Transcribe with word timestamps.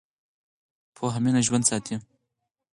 پوهه 0.95 1.17
مینه 1.23 1.41
ژوندۍ 1.47 1.65
ساتي. 1.69 1.95